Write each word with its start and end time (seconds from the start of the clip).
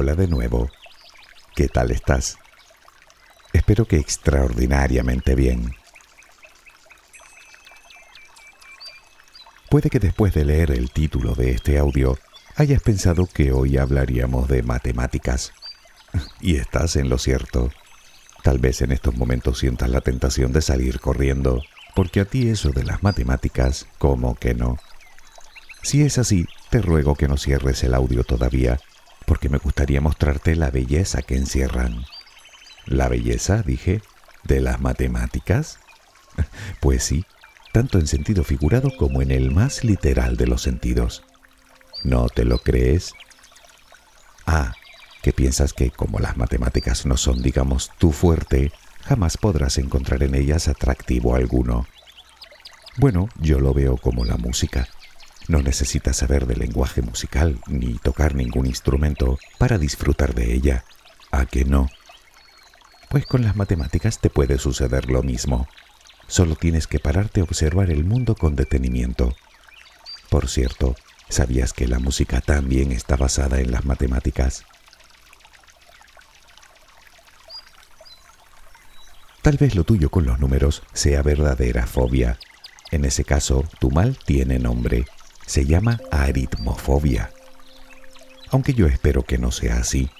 Hola 0.00 0.14
de 0.14 0.28
nuevo. 0.28 0.70
¿Qué 1.56 1.66
tal 1.66 1.90
estás? 1.90 2.38
Espero 3.52 3.84
que 3.84 3.96
extraordinariamente 3.96 5.34
bien. 5.34 5.74
Puede 9.68 9.90
que 9.90 9.98
después 9.98 10.32
de 10.34 10.44
leer 10.44 10.70
el 10.70 10.92
título 10.92 11.34
de 11.34 11.50
este 11.50 11.78
audio 11.78 12.16
hayas 12.54 12.80
pensado 12.80 13.26
que 13.26 13.50
hoy 13.50 13.76
hablaríamos 13.76 14.46
de 14.46 14.62
matemáticas. 14.62 15.52
Y 16.40 16.58
estás 16.58 16.94
en 16.94 17.08
lo 17.08 17.18
cierto. 17.18 17.72
Tal 18.44 18.60
vez 18.60 18.82
en 18.82 18.92
estos 18.92 19.16
momentos 19.16 19.58
sientas 19.58 19.90
la 19.90 20.00
tentación 20.00 20.52
de 20.52 20.62
salir 20.62 21.00
corriendo, 21.00 21.60
porque 21.96 22.20
a 22.20 22.24
ti 22.24 22.48
eso 22.48 22.70
de 22.70 22.84
las 22.84 23.02
matemáticas, 23.02 23.88
como 23.98 24.36
que 24.36 24.54
no. 24.54 24.78
Si 25.82 26.04
es 26.04 26.18
así, 26.18 26.46
te 26.70 26.82
ruego 26.82 27.16
que 27.16 27.26
no 27.26 27.36
cierres 27.36 27.82
el 27.82 27.94
audio 27.94 28.22
todavía, 28.22 28.78
porque 29.28 29.50
me 29.50 29.58
gustaría 29.58 30.00
mostrarte 30.00 30.56
la 30.56 30.70
belleza 30.70 31.20
que 31.20 31.36
encierran. 31.36 32.04
¿La 32.86 33.08
belleza, 33.08 33.62
dije, 33.62 34.00
de 34.44 34.60
las 34.60 34.80
matemáticas? 34.80 35.78
Pues 36.80 37.02
sí, 37.02 37.24
tanto 37.72 37.98
en 37.98 38.06
sentido 38.06 38.44
figurado 38.44 38.96
como 38.96 39.20
en 39.22 39.32
el 39.32 39.50
más 39.50 39.84
literal 39.84 40.36
de 40.36 40.46
los 40.46 40.62
sentidos. 40.62 41.24
¿No 42.04 42.28
te 42.28 42.44
lo 42.44 42.58
crees? 42.58 43.12
Ah, 44.46 44.72
que 45.20 45.32
piensas 45.32 45.72
que 45.72 45.90
como 45.90 46.20
las 46.20 46.36
matemáticas 46.36 47.04
no 47.04 47.16
son, 47.16 47.42
digamos, 47.42 47.90
tu 47.98 48.12
fuerte, 48.12 48.72
jamás 49.04 49.36
podrás 49.36 49.78
encontrar 49.78 50.22
en 50.22 50.36
ellas 50.36 50.68
atractivo 50.68 51.34
alguno. 51.34 51.86
Bueno, 52.96 53.28
yo 53.40 53.58
lo 53.58 53.74
veo 53.74 53.96
como 53.96 54.24
la 54.24 54.36
música. 54.36 54.88
No 55.48 55.62
necesitas 55.62 56.18
saber 56.18 56.46
de 56.46 56.56
lenguaje 56.56 57.00
musical 57.00 57.58
ni 57.66 57.94
tocar 57.94 58.34
ningún 58.34 58.66
instrumento 58.66 59.38
para 59.56 59.78
disfrutar 59.78 60.34
de 60.34 60.52
ella. 60.52 60.84
¿A 61.30 61.46
que 61.46 61.64
no? 61.64 61.88
Pues 63.08 63.24
con 63.24 63.42
las 63.42 63.56
matemáticas 63.56 64.20
te 64.20 64.28
puede 64.28 64.58
suceder 64.58 65.10
lo 65.10 65.22
mismo. 65.22 65.66
Solo 66.26 66.54
tienes 66.54 66.86
que 66.86 66.98
pararte 66.98 67.40
a 67.40 67.44
observar 67.44 67.90
el 67.90 68.04
mundo 68.04 68.34
con 68.34 68.56
detenimiento. 68.56 69.34
Por 70.28 70.48
cierto, 70.48 70.94
¿sabías 71.30 71.72
que 71.72 71.88
la 71.88 71.98
música 71.98 72.42
también 72.42 72.92
está 72.92 73.16
basada 73.16 73.58
en 73.60 73.70
las 73.70 73.86
matemáticas? 73.86 74.66
Tal 79.40 79.56
vez 79.56 79.74
lo 79.74 79.84
tuyo 79.84 80.10
con 80.10 80.26
los 80.26 80.38
números 80.38 80.82
sea 80.92 81.22
verdadera 81.22 81.86
fobia. 81.86 82.38
En 82.90 83.06
ese 83.06 83.24
caso, 83.24 83.64
tu 83.80 83.90
mal 83.90 84.18
tiene 84.26 84.58
nombre. 84.58 85.06
Se 85.48 85.64
llama 85.64 85.98
aritmofobia. 86.12 87.30
Aunque 88.50 88.74
yo 88.74 88.86
espero 88.86 89.24
que 89.24 89.38
no 89.38 89.50
sea 89.50 89.78
así. 89.78 90.10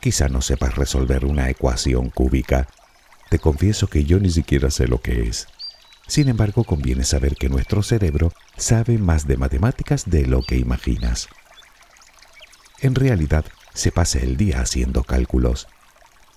Quizá 0.00 0.28
no 0.28 0.40
sepas 0.40 0.76
resolver 0.76 1.26
una 1.26 1.50
ecuación 1.50 2.08
cúbica. 2.08 2.68
Te 3.28 3.38
confieso 3.38 3.88
que 3.88 4.04
yo 4.04 4.20
ni 4.20 4.30
siquiera 4.30 4.70
sé 4.70 4.88
lo 4.88 5.02
que 5.02 5.28
es. 5.28 5.48
Sin 6.06 6.28
embargo, 6.28 6.64
conviene 6.64 7.04
saber 7.04 7.34
que 7.34 7.48
nuestro 7.48 7.82
cerebro 7.82 8.32
sabe 8.56 8.96
más 8.96 9.26
de 9.26 9.36
matemáticas 9.36 10.08
de 10.08 10.24
lo 10.24 10.42
que 10.42 10.56
imaginas. 10.56 11.28
En 12.80 12.94
realidad, 12.94 13.44
se 13.74 13.92
pasa 13.92 14.20
el 14.20 14.36
día 14.36 14.60
haciendo 14.60 15.04
cálculos 15.04 15.68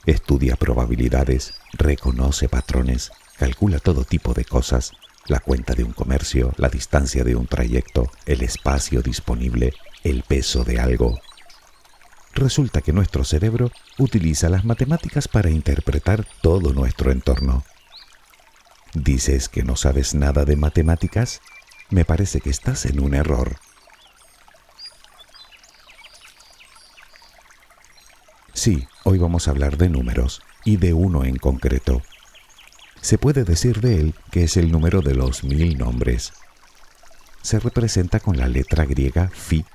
Estudia 0.06 0.58
probabilidades, 0.58 1.54
reconoce 1.72 2.50
patrones, 2.50 3.12
calcula 3.38 3.80
todo 3.80 4.04
tipo 4.04 4.34
de 4.34 4.44
cosas, 4.44 4.92
la 5.28 5.40
cuenta 5.40 5.74
de 5.74 5.84
un 5.84 5.94
comercio, 5.94 6.54
la 6.58 6.70
distancia 6.70 7.24
de 7.24 7.36
un 7.36 7.48
trayecto, 7.48 8.12
el 8.26 8.42
espacio 8.42 9.02
disponible, 9.02 9.74
el 10.04 10.24
peso 10.24 10.64
de 10.64 10.80
algo. 10.80 11.20
Resulta 12.34 12.82
que 12.82 12.94
nuestro 12.94 13.24
cerebro 13.24 13.72
utiliza 13.98 14.50
las 14.50 14.66
matemáticas 14.66 15.28
para 15.28 15.50
interpretar 15.50 16.26
todo 16.42 16.74
nuestro 16.74 17.12
entorno. 17.12 17.64
¿Dices 18.94 19.50
que 19.50 19.64
no 19.64 19.76
sabes 19.76 20.14
nada 20.14 20.46
de 20.46 20.56
matemáticas? 20.56 21.42
Me 21.90 22.06
parece 22.06 22.42
que 22.42 22.50
estás 22.50 22.86
en 22.86 23.00
un 23.00 23.14
error. 23.14 23.58
Sí, 28.54 28.88
hoy 29.04 29.18
vamos 29.18 29.48
a 29.48 29.52
hablar 29.52 29.78
de 29.78 29.90
números 29.90 30.42
y 30.64 30.78
de 30.78 30.94
uno 30.94 31.24
en 31.24 31.38
concreto. 31.38 32.02
Se 33.04 33.18
puede 33.18 33.44
decir 33.44 33.82
de 33.82 34.00
él 34.00 34.16
que 34.32 34.46
es 34.46 34.56
el 34.56 34.72
número 34.72 35.02
de 35.02 35.14
los 35.14 35.44
mil 35.44 35.78
nombres. 35.78 36.32
Se 37.42 37.60
representa 37.60 38.22
con 38.22 38.38
la 38.38 38.48
letra 38.48 38.86
griega 38.86 39.30
Phi, 39.30 39.66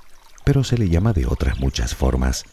pero 0.45 0.65
se 0.65 0.79
le 0.79 0.89
llama 0.89 1.13
de 1.13 1.27
otras 1.27 1.59
muchas 1.59 1.95
formas, 1.95 2.47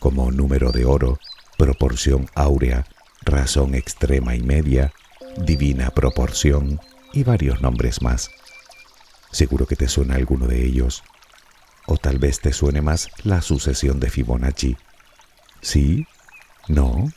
como 0.00 0.30
número 0.30 0.72
de 0.72 0.84
oro, 0.84 1.18
proporción 1.56 2.28
áurea, 2.34 2.84
razón 3.22 3.74
extrema 3.74 4.36
y 4.36 4.42
media, 4.42 4.92
divina 5.38 5.88
proporción 5.88 6.80
y 7.14 7.24
varios 7.24 7.62
nombres 7.62 8.02
más. 8.02 8.28
Seguro 9.32 9.64
que 9.64 9.74
te 9.74 9.88
suena 9.88 10.16
alguno 10.16 10.46
de 10.46 10.66
ellos. 10.66 11.02
O 11.86 11.96
tal 11.96 12.18
vez 12.18 12.40
te 12.40 12.52
suene 12.52 12.82
más 12.82 13.08
la 13.22 13.40
sucesión 13.40 14.00
de 14.00 14.10
Fibonacci 14.10 14.76
¿Sí? 15.62 16.06
¿No? 16.68 17.10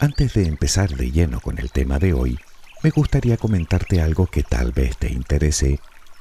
Antes 0.00 0.32
de 0.32 0.46
empezar 0.46 0.96
de 0.96 1.10
lleno 1.10 1.40
con 1.40 1.58
el 1.58 1.70
tema 1.70 1.98
de 1.98 2.14
hoy, 2.14 2.38
me 2.82 2.88
gustaría 2.88 3.36
comentarte 3.36 4.00
algo 4.00 4.28
que 4.28 4.42
tal 4.42 4.72
vez 4.72 4.96
te 4.96 5.12
interese, 5.12 5.78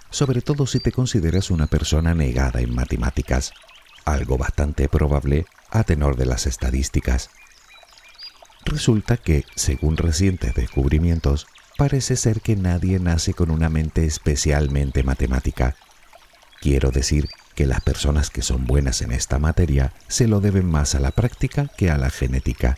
sobre 0.10 0.42
todo 0.42 0.68
si 0.68 0.82
te 0.82 0.92
consideras 0.92 1.50
una 1.50 1.66
persona 1.66 2.14
negada 2.14 2.60
en 2.60 2.76
matemáticas, 2.76 3.54
algo 4.04 4.38
bastante 4.38 4.90
probable 4.90 5.46
a 5.70 5.86
tenor 5.86 6.18
de 6.18 6.26
las 6.26 6.46
estadísticas. 6.46 7.30
Resulta 8.66 9.16
que, 9.16 9.46
según 9.56 9.96
recientes 9.96 10.54
descubrimientos, 10.56 11.48
parece 11.78 12.18
ser 12.18 12.42
que 12.42 12.58
nadie 12.58 13.00
nace 13.00 13.34
con 13.34 13.50
una 13.50 13.70
mente 13.70 14.04
especialmente 14.04 15.04
matemática. 15.04 15.78
Quiero 16.60 16.92
decir 16.92 17.30
que 17.56 17.66
las 17.66 17.80
personas 17.80 18.30
que 18.30 18.42
son 18.42 18.66
buenas 18.68 19.02
en 19.02 19.14
esta 19.14 19.40
materia 19.40 19.94
se 20.10 20.28
lo 20.28 20.42
deben 20.42 20.66
más 20.66 20.96
a 20.96 21.00
la 21.00 21.12
práctica 21.12 21.70
que 21.78 21.90
a 21.90 21.98
la 21.98 22.10
genética. 22.10 22.76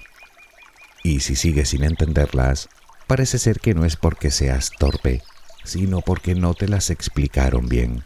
Y 1.03 1.21
si 1.21 1.35
sigues 1.35 1.69
sin 1.69 1.83
entenderlas, 1.83 2.69
parece 3.07 3.39
ser 3.39 3.59
que 3.59 3.73
no 3.73 3.85
es 3.85 3.95
porque 3.95 4.31
seas 4.31 4.71
torpe, 4.77 5.21
sino 5.63 6.01
porque 6.01 6.35
no 6.35 6.53
te 6.53 6.67
las 6.67 6.89
explicaron 6.89 7.67
bien. 7.67 8.03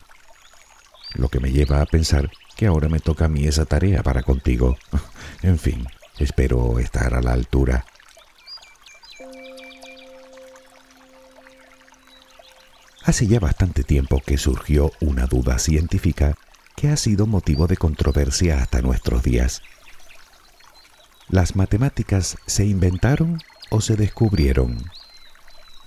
Lo 1.14 1.30
que 1.30 1.40
me 1.40 1.52
lleva 1.52 1.82
a 1.82 1.86
pensar 1.86 2.32
que 2.56 2.68
ahora 2.68 2.90
me 2.90 3.00
toca 3.00 3.26
a 3.26 3.30
mí 3.30 3.46
esa 3.46 3.66
tarea 3.66 4.04
para 4.04 4.24
contigo. 4.24 4.78
en 5.42 5.60
fin, 5.60 5.88
espero 6.20 6.80
estar 6.80 7.14
a 7.14 7.22
la 7.22 7.34
altura. 7.34 7.86
Hace 13.04 13.28
ya 13.28 13.40
bastante 13.40 13.84
tiempo 13.84 14.22
que 14.26 14.38
surgió 14.38 14.92
una 15.00 15.28
duda 15.28 15.60
científica 15.60 16.36
que 16.76 16.90
ha 16.90 16.98
sido 16.98 17.28
motivo 17.28 17.68
de 17.68 17.78
controversia 17.78 18.62
hasta 18.62 18.82
nuestros 18.82 19.22
días. 19.22 19.62
¿Las 21.30 21.56
matemáticas 21.56 22.38
se 22.46 22.66
inventaron 22.66 23.42
o 23.70 23.82
se 23.82 23.96
descubrieron? 23.96 24.78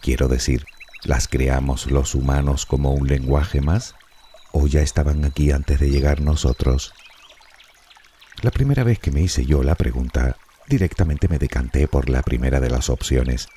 Quiero 0.00 0.28
decir, 0.28 0.64
¿las 1.04 1.28
creamos 1.28 1.90
los 1.90 2.14
humanos 2.14 2.66
como 2.66 2.92
un 2.92 3.06
lenguaje 3.06 3.60
más 3.60 3.94
o 4.52 4.66
ya 4.66 4.80
estaban 4.80 5.24
aquí 5.24 5.52
antes 5.52 5.80
de 5.80 5.90
llegar 5.90 6.20
nosotros? 6.20 6.92
La 8.42 8.50
primera 8.50 8.84
vez 8.84 8.98
que 8.98 9.10
me 9.10 9.22
hice 9.22 9.44
yo 9.46 9.62
la 9.62 9.74
pregunta, 9.74 10.36
directamente 10.68 11.28
me 11.28 11.38
decanté 11.38 11.88
por 11.88 12.08
la 12.08 12.22
primera 12.22 12.60
de 12.60 12.70
las 12.70 12.88
opciones. 12.88 13.48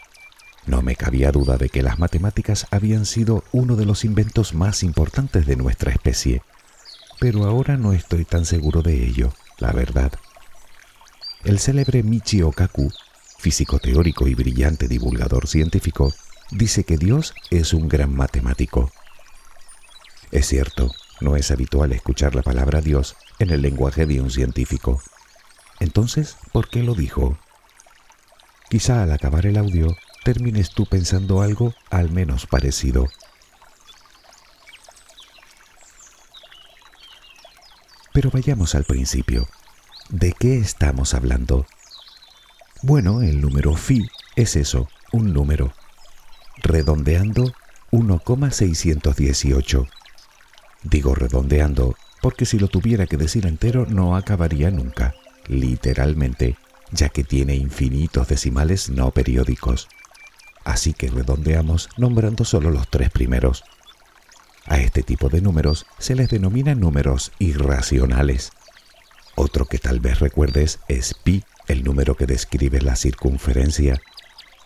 No 0.66 0.81
me 0.81 0.96
cabía 0.96 1.31
duda 1.31 1.58
de 1.58 1.69
que 1.69 1.81
las 1.81 2.00
matemáticas 2.00 2.68
habían 2.72 3.06
sido 3.06 3.44
uno 3.51 3.75
de 3.75 3.86
los 3.86 4.06
inventos 4.06 4.54
más 4.54 4.83
importantes 4.83 5.45
de 5.45 5.56
nuestra 5.56 5.92
especie 5.92 6.42
pero 7.22 7.45
ahora 7.45 7.78
no 7.78 7.94
estoy 7.94 8.25
tan 8.25 8.45
seguro 8.45 8.81
de 8.81 9.06
ello, 9.06 9.31
la 9.60 9.72
verdad. 9.74 10.12
El 11.44 11.58
célebre 11.58 12.04
Michio 12.04 12.52
Kaku, 12.52 12.92
físico 13.40 13.80
teórico 13.80 14.28
y 14.28 14.36
brillante 14.36 14.88
divulgador 14.88 15.48
científico, 15.48 16.14
dice 16.52 16.84
que 16.84 16.98
Dios 16.98 17.34
es 17.50 17.74
un 17.74 17.90
gran 17.90 18.16
matemático. 18.16 18.92
Es 20.30 20.48
cierto, 20.48 20.92
no 21.20 21.36
es 21.36 21.50
habitual 21.50 21.94
escuchar 21.94 22.36
la 22.36 22.44
palabra 22.44 22.80
Dios 22.80 23.16
en 23.40 23.50
el 23.50 23.64
lenguaje 23.64 24.06
de 24.06 24.22
un 24.22 24.30
científico. 24.30 25.02
Entonces, 25.80 26.38
¿por 26.52 26.70
qué 26.70 26.84
lo 26.84 26.94
dijo? 26.94 27.40
Quizá 28.70 29.02
al 29.02 29.12
acabar 29.12 29.48
el 29.48 29.58
audio 29.58 29.98
termines 30.24 30.70
tú 30.70 30.86
pensando 30.86 31.42
algo 31.42 31.74
al 31.90 32.12
menos 32.12 32.46
parecido. 32.46 33.08
Pero 38.14 38.30
vayamos 38.30 38.76
al 38.76 38.84
principio. 38.84 39.48
¿De 40.12 40.34
qué 40.34 40.58
estamos 40.58 41.13
hablando? 41.13 41.66
Bueno, 42.81 43.22
el 43.22 43.40
número 43.40 43.78
phi 43.78 44.10
es 44.36 44.58
eso, 44.58 44.90
un 45.13 45.31
número. 45.31 45.72
Redondeando 46.58 47.54
1,618. 47.92 49.88
Digo 50.84 51.16
redondeando 51.16 51.96
porque 52.22 52.46
si 52.46 52.60
lo 52.60 52.68
tuviera 52.68 53.06
que 53.08 53.16
decir 53.16 53.48
entero 53.48 53.86
no 53.86 54.18
acabaría 54.18 54.69
nunca, 54.69 55.16
literalmente, 55.48 56.57
ya 56.92 57.07
que 57.07 57.24
tiene 57.24 57.56
infinitos 57.56 58.28
decimales 58.28 58.90
no 58.90 59.12
periódicos. 59.12 59.88
Así 60.66 60.92
que 60.92 61.10
redondeamos 61.10 61.88
nombrando 61.96 62.44
solo 62.44 62.69
los 62.69 62.90
tres 62.90 63.12
primeros. 63.12 63.64
A 64.66 64.78
este 64.78 65.04
tipo 65.04 65.30
de 65.30 65.40
números 65.40 65.86
se 66.00 66.16
les 66.16 66.30
denomina 66.30 66.75
números 66.75 67.31
irracionales. 67.40 68.52
Otro 69.36 69.66
que 69.66 69.78
tal 69.78 70.00
vez 70.00 70.19
recuerdes 70.19 70.80
es 70.88 71.13
pi, 71.13 71.44
el 71.68 71.83
número 71.83 72.16
que 72.16 72.25
describe 72.25 72.81
la 72.81 72.95
circunferencia, 72.95 74.01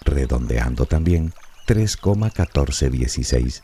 redondeando 0.01 0.85
también 0.85 1.33
3,1416. 1.67 3.63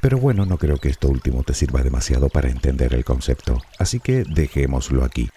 Pero 0.00 0.18
bueno, 0.18 0.46
no 0.46 0.58
creo 0.58 0.78
que 0.78 0.88
esto 0.88 1.08
último 1.08 1.42
te 1.42 1.54
sirva 1.54 1.82
demasiado 1.82 2.28
para 2.28 2.50
entender 2.50 2.94
el 2.94 3.04
concepto, 3.04 3.60
así 3.78 4.00
que 4.00 4.24
dejémoslo 4.24 5.04
aquí. 5.04 5.30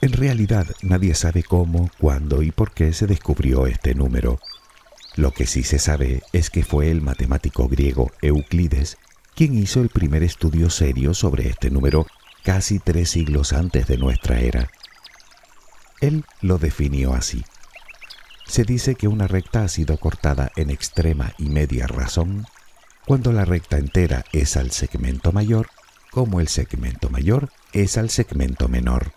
En 0.00 0.12
realidad 0.12 0.66
nadie 0.82 1.14
sabe 1.14 1.42
cómo, 1.42 1.90
cuándo 1.98 2.42
y 2.42 2.52
por 2.52 2.72
qué 2.72 2.92
se 2.92 3.06
descubrió 3.06 3.66
este 3.66 3.94
número. 3.94 4.38
Lo 5.16 5.30
que 5.32 5.46
sí 5.46 5.62
se 5.62 5.78
sabe 5.78 6.22
es 6.32 6.50
que 6.50 6.62
fue 6.62 6.90
el 6.90 7.00
matemático 7.00 7.66
griego 7.68 8.12
Euclides 8.20 8.98
quien 9.36 9.54
hizo 9.58 9.82
el 9.82 9.90
primer 9.90 10.22
estudio 10.22 10.70
serio 10.70 11.12
sobre 11.12 11.46
este 11.46 11.68
número 11.68 12.06
casi 12.42 12.78
tres 12.78 13.10
siglos 13.10 13.52
antes 13.52 13.86
de 13.86 13.98
nuestra 13.98 14.40
era. 14.40 14.70
Él 16.00 16.24
lo 16.40 16.56
definió 16.56 17.12
así. 17.12 17.44
Se 18.46 18.64
dice 18.64 18.94
que 18.94 19.08
una 19.08 19.26
recta 19.26 19.62
ha 19.62 19.68
sido 19.68 19.98
cortada 19.98 20.52
en 20.56 20.70
extrema 20.70 21.34
y 21.36 21.50
media 21.50 21.86
razón 21.86 22.46
cuando 23.04 23.30
la 23.30 23.44
recta 23.44 23.76
entera 23.76 24.24
es 24.32 24.56
al 24.56 24.70
segmento 24.70 25.32
mayor, 25.32 25.68
como 26.10 26.40
el 26.40 26.48
segmento 26.48 27.10
mayor 27.10 27.50
es 27.74 27.98
al 27.98 28.10
segmento 28.10 28.68
menor. 28.68 29.12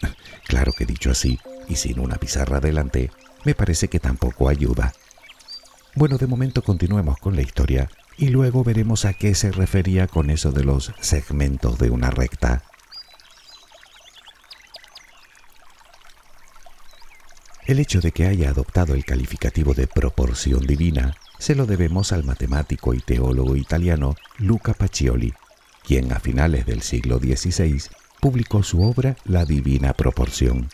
Claro 0.46 0.72
que 0.72 0.86
dicho 0.86 1.10
así, 1.10 1.38
y 1.68 1.76
sin 1.76 2.00
una 2.00 2.16
pizarra 2.16 2.58
delante, 2.60 3.10
me 3.44 3.54
parece 3.54 3.88
que 3.88 4.00
tampoco 4.00 4.48
ayuda. 4.48 4.94
Bueno, 5.94 6.16
de 6.16 6.26
momento 6.26 6.62
continuemos 6.62 7.18
con 7.18 7.36
la 7.36 7.42
historia 7.42 7.90
y 8.18 8.28
luego 8.28 8.64
veremos 8.64 9.04
a 9.04 9.14
qué 9.14 9.34
se 9.34 9.52
refería 9.52 10.08
con 10.08 10.28
eso 10.28 10.50
de 10.50 10.64
los 10.64 10.92
segmentos 11.00 11.78
de 11.78 11.90
una 11.90 12.10
recta. 12.10 12.64
El 17.64 17.78
hecho 17.78 18.00
de 18.00 18.12
que 18.12 18.26
haya 18.26 18.50
adoptado 18.50 18.94
el 18.94 19.04
calificativo 19.04 19.72
de 19.72 19.86
proporción 19.86 20.66
divina 20.66 21.16
se 21.38 21.54
lo 21.54 21.66
debemos 21.66 22.12
al 22.12 22.24
matemático 22.24 22.92
y 22.92 23.00
teólogo 23.00 23.54
italiano 23.54 24.16
Luca 24.38 24.74
Pacioli, 24.74 25.32
quien 25.86 26.12
a 26.12 26.18
finales 26.18 26.66
del 26.66 26.82
siglo 26.82 27.18
XVI 27.18 27.82
publicó 28.20 28.64
su 28.64 28.82
obra 28.82 29.16
La 29.24 29.44
Divina 29.44 29.92
Proporción, 29.92 30.70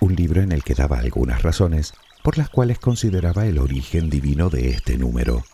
un 0.00 0.14
libro 0.14 0.40
en 0.40 0.52
el 0.52 0.62
que 0.62 0.74
daba 0.74 0.98
algunas 0.98 1.42
razones 1.42 1.92
por 2.22 2.38
las 2.38 2.48
cuales 2.48 2.78
consideraba 2.78 3.44
el 3.44 3.58
origen 3.58 4.08
divino 4.08 4.48
de 4.48 4.70
este 4.70 4.96
número. 4.96 5.44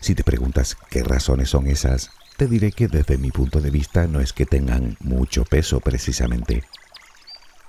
Si 0.00 0.14
te 0.14 0.24
preguntas 0.24 0.76
qué 0.90 1.02
razones 1.02 1.50
son 1.50 1.66
esas, 1.66 2.10
te 2.36 2.46
diré 2.46 2.72
que 2.72 2.88
desde 2.88 3.18
mi 3.18 3.30
punto 3.30 3.60
de 3.60 3.70
vista 3.70 4.06
no 4.06 4.20
es 4.20 4.32
que 4.32 4.46
tengan 4.46 4.96
mucho 5.00 5.44
peso 5.44 5.80
precisamente. 5.80 6.64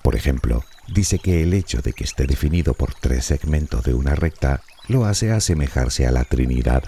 Por 0.04 0.16
ejemplo, 0.16 0.64
dice 0.88 1.20
que 1.20 1.42
el 1.42 1.54
hecho 1.54 1.82
de 1.82 1.94
que 1.94 2.04
esté 2.04 2.28
definido 2.28 2.74
por 2.74 2.94
tres 2.94 3.26
segmentos 3.26 3.84
de 3.84 3.94
una 3.94 4.16
recta 4.16 4.62
lo 4.88 5.06
hace 5.06 5.32
asemejarse 5.32 6.06
a 6.06 6.12
la 6.12 6.24
Trinidad, 6.24 6.84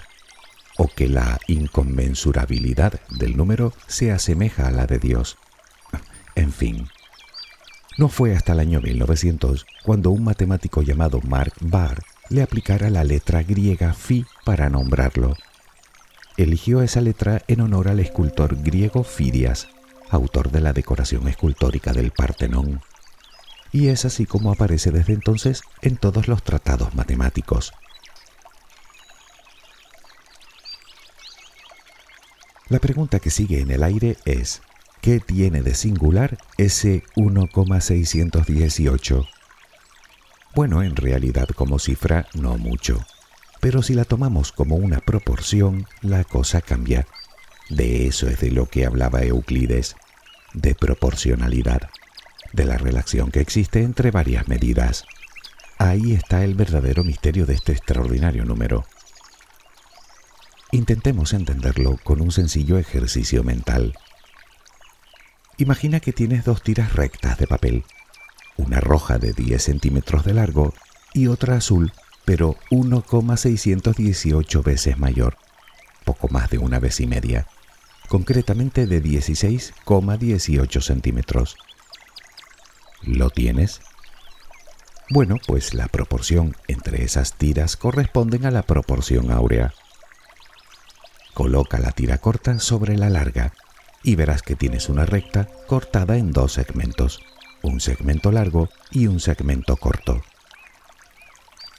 o 0.76 0.88
que 0.88 1.08
la 1.08 1.38
inconmensurabilidad 1.46 3.00
del 3.10 3.36
número 3.36 3.74
se 3.86 4.12
asemeja 4.12 4.68
a 4.68 4.70
la 4.70 4.86
de 4.86 4.98
Dios. 4.98 5.36
En 6.34 6.52
fin, 6.52 6.88
no 7.98 8.08
fue 8.08 8.34
hasta 8.34 8.52
el 8.52 8.60
año 8.60 8.80
1900 8.80 9.66
cuando 9.82 10.10
un 10.10 10.24
matemático 10.24 10.80
llamado 10.80 11.20
Mark 11.22 11.52
Barr 11.60 12.02
le 12.30 12.42
aplicara 12.42 12.88
la 12.88 13.04
letra 13.04 13.42
griega 13.42 13.92
Phi 13.92 14.24
para 14.44 14.70
nombrarlo. 14.70 15.36
Eligió 16.36 16.80
esa 16.80 17.02
letra 17.02 17.42
en 17.48 17.60
honor 17.60 17.88
al 17.88 18.00
escultor 18.00 18.56
griego 18.62 19.04
Fidias, 19.04 19.68
autor 20.08 20.50
de 20.50 20.60
la 20.60 20.72
decoración 20.72 21.28
escultórica 21.28 21.92
del 21.92 22.12
Partenón 22.12 22.80
y 23.72 23.88
es 23.88 24.04
así 24.04 24.26
como 24.26 24.52
aparece 24.52 24.90
desde 24.90 25.12
entonces 25.12 25.62
en 25.82 25.96
todos 25.96 26.28
los 26.28 26.42
tratados 26.42 26.94
matemáticos. 26.94 27.72
La 32.68 32.78
pregunta 32.78 33.18
que 33.18 33.30
sigue 33.30 33.60
en 33.60 33.70
el 33.70 33.82
aire 33.82 34.16
es, 34.24 34.62
¿qué 35.00 35.18
tiene 35.18 35.62
de 35.62 35.74
singular 35.74 36.38
ese 36.56 37.02
1,618? 37.16 39.26
Bueno, 40.54 40.82
en 40.82 40.96
realidad 40.96 41.48
como 41.54 41.78
cifra 41.78 42.26
no 42.34 42.58
mucho, 42.58 43.04
pero 43.60 43.82
si 43.82 43.94
la 43.94 44.04
tomamos 44.04 44.52
como 44.52 44.76
una 44.76 45.00
proporción, 45.00 45.86
la 46.02 46.24
cosa 46.24 46.60
cambia. 46.60 47.06
De 47.68 48.06
eso 48.06 48.28
es 48.28 48.40
de 48.40 48.50
lo 48.50 48.66
que 48.66 48.84
hablaba 48.84 49.22
Euclides, 49.22 49.96
de 50.54 50.74
proporcionalidad 50.74 51.90
de 52.52 52.64
la 52.64 52.78
relación 52.78 53.30
que 53.30 53.40
existe 53.40 53.82
entre 53.82 54.10
varias 54.10 54.48
medidas. 54.48 55.04
Ahí 55.78 56.12
está 56.12 56.44
el 56.44 56.54
verdadero 56.54 57.04
misterio 57.04 57.46
de 57.46 57.54
este 57.54 57.72
extraordinario 57.72 58.44
número. 58.44 58.84
Intentemos 60.72 61.32
entenderlo 61.32 61.98
con 62.02 62.20
un 62.20 62.32
sencillo 62.32 62.76
ejercicio 62.78 63.42
mental. 63.44 63.94
Imagina 65.58 66.00
que 66.00 66.12
tienes 66.12 66.44
dos 66.44 66.62
tiras 66.62 66.94
rectas 66.94 67.38
de 67.38 67.46
papel, 67.46 67.84
una 68.60 68.80
roja 68.80 69.18
de 69.18 69.32
10 69.32 69.62
centímetros 69.62 70.24
de 70.24 70.34
largo 70.34 70.74
y 71.12 71.26
otra 71.26 71.56
azul, 71.56 71.92
pero 72.24 72.56
1,618 72.70 74.62
veces 74.62 74.98
mayor, 74.98 75.36
poco 76.04 76.28
más 76.28 76.50
de 76.50 76.58
una 76.58 76.78
vez 76.78 77.00
y 77.00 77.06
media, 77.06 77.46
concretamente 78.08 78.86
de 78.86 79.02
16,18 79.02 80.80
centímetros. 80.80 81.56
¿Lo 83.02 83.30
tienes? 83.30 83.80
Bueno, 85.08 85.36
pues 85.46 85.74
la 85.74 85.88
proporción 85.88 86.56
entre 86.68 87.02
esas 87.02 87.34
tiras 87.34 87.76
corresponden 87.76 88.46
a 88.46 88.50
la 88.50 88.62
proporción 88.62 89.32
áurea. 89.32 89.72
Coloca 91.34 91.78
la 91.78 91.92
tira 91.92 92.18
corta 92.18 92.58
sobre 92.58 92.96
la 92.96 93.10
larga 93.10 93.52
y 94.02 94.14
verás 94.14 94.42
que 94.42 94.56
tienes 94.56 94.88
una 94.88 95.06
recta 95.06 95.48
cortada 95.66 96.16
en 96.16 96.32
dos 96.32 96.52
segmentos, 96.52 97.20
un 97.62 97.80
segmento 97.80 98.32
largo 98.32 98.68
y 98.90 99.06
un 99.06 99.20
segmento 99.20 99.76
corto. 99.76 100.22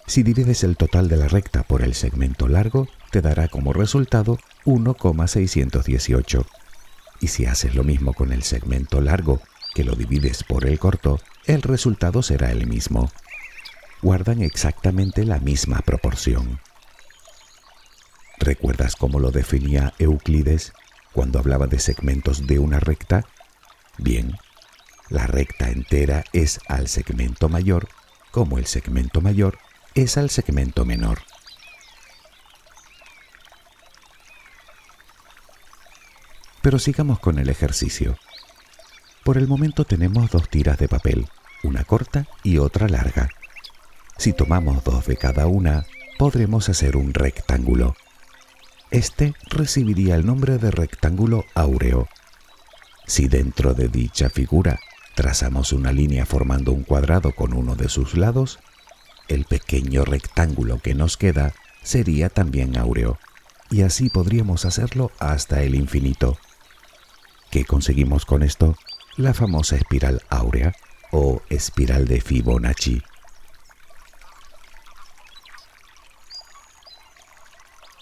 Si 0.08 0.24
divides 0.24 0.64
el 0.64 0.78
total 0.78 1.08
de 1.08 1.18
la 1.18 1.28
recta 1.28 1.64
por 1.64 1.84
el 1.84 1.94
segmento 1.94 2.48
largo, 2.48 2.88
te 3.12 3.22
dará 3.22 3.48
como 3.48 3.72
resultado 3.72 4.38
1,618. 4.66 6.46
Y 7.22 7.28
si 7.28 7.46
haces 7.46 7.76
lo 7.76 7.84
mismo 7.84 8.14
con 8.14 8.34
el 8.34 8.44
segmento 8.44 9.00
largo 9.00 9.42
que 9.74 9.84
lo 9.84 9.96
divides 9.96 10.44
por 10.44 10.66
el 10.66 10.80
corto, 10.80 11.20
el 11.46 11.62
resultado 11.62 12.24
será 12.24 12.52
el 12.52 12.68
mismo. 12.68 13.10
Guardan 14.02 14.42
exactamente 14.42 15.24
la 15.24 15.40
misma 15.40 15.80
proporción. 15.80 16.60
¿Recuerdas 18.40 18.96
cómo 18.96 19.20
lo 19.20 19.32
definía 19.32 19.94
Euclides 20.00 20.74
cuando 21.14 21.40
hablaba 21.40 21.68
de 21.68 21.80
segmentos 21.80 22.48
de 22.48 22.60
una 22.60 22.80
recta? 22.80 23.26
Bien, 23.98 24.36
la 25.12 25.28
recta 25.28 25.70
entera 25.70 26.24
es 26.32 26.60
al 26.70 26.88
segmento 26.88 27.50
mayor 27.50 27.90
como 28.32 28.58
el 28.58 28.66
segmento 28.66 29.20
mayor 29.20 29.60
es 29.94 30.18
al 30.18 30.30
segmento 30.30 30.86
menor. 30.86 31.20
Pero 36.62 36.80
sigamos 36.80 37.20
con 37.20 37.40
el 37.40 37.50
ejercicio. 37.50 38.18
Por 39.26 39.38
el 39.38 39.48
momento 39.48 39.84
tenemos 39.84 40.32
dos 40.32 40.48
tiras 40.50 40.78
de 40.78 40.88
papel, 40.88 41.28
una 41.64 41.84
corta 41.84 42.28
y 42.42 42.60
otra 42.60 42.88
larga. 42.88 43.30
Si 44.18 44.32
tomamos 44.32 44.84
dos 44.86 45.08
de 45.08 45.18
cada 45.18 45.46
una, 45.48 45.86
podremos 46.18 46.70
hacer 46.70 46.96
un 46.96 47.14
rectángulo. 47.14 47.96
Este 48.92 49.34
recibiría 49.50 50.16
el 50.16 50.26
nombre 50.26 50.58
de 50.58 50.72
rectángulo 50.72 51.44
áureo. 51.54 52.08
Si 53.08 53.28
dentro 53.28 53.74
de 53.74 53.90
dicha 53.90 54.30
figura 54.30 54.80
trazamos 55.16 55.74
una 55.74 55.92
línea 55.92 56.26
formando 56.26 56.72
un 56.72 56.84
cuadrado 56.84 57.34
con 57.34 57.54
uno 57.54 57.76
de 57.76 57.90
sus 57.90 58.16
lados, 58.16 58.60
el 59.28 59.46
pequeño 59.46 60.06
rectángulo 60.06 60.80
que 60.80 60.94
nos 60.94 61.18
queda 61.18 61.54
sería 61.84 62.30
también 62.30 62.78
áureo, 62.78 63.18
y 63.70 63.84
así 63.84 64.10
podríamos 64.10 64.66
hacerlo 64.66 65.12
hasta 65.20 65.64
el 65.64 65.76
infinito. 65.76 66.38
¿Qué 67.50 67.66
conseguimos 67.66 68.26
con 68.26 68.44
esto? 68.44 68.76
la 69.18 69.34
famosa 69.34 69.76
espiral 69.76 70.24
áurea 70.30 70.74
o 71.12 71.42
espiral 71.50 72.08
de 72.08 72.22
Fibonacci. 72.22 73.04